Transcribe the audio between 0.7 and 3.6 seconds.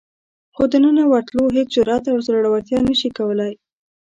دننه ورتلو هېڅ جرئت او زړورتیا نشي کولای.